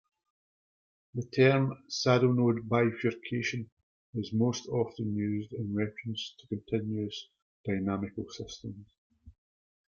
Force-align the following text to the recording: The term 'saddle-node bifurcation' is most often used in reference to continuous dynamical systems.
The 1.13 1.27
term 1.27 1.83
'saddle-node 1.87 2.67
bifurcation' 2.67 3.69
is 4.15 4.33
most 4.33 4.65
often 4.67 5.15
used 5.15 5.53
in 5.53 5.75
reference 5.75 6.33
to 6.39 6.47
continuous 6.47 7.27
dynamical 7.67 8.25
systems. 8.31 8.95